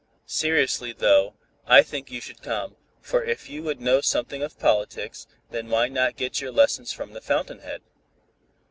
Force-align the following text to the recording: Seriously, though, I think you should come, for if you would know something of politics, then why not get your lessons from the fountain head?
Seriously, 0.25 0.93
though, 0.93 1.35
I 1.67 1.83
think 1.83 2.09
you 2.09 2.21
should 2.21 2.41
come, 2.41 2.75
for 3.01 3.23
if 3.23 3.51
you 3.51 3.61
would 3.61 3.79
know 3.79 4.01
something 4.01 4.41
of 4.41 4.57
politics, 4.57 5.27
then 5.51 5.67
why 5.69 5.89
not 5.89 6.17
get 6.17 6.41
your 6.41 6.51
lessons 6.51 6.91
from 6.91 7.13
the 7.13 7.21
fountain 7.21 7.59
head? 7.59 7.83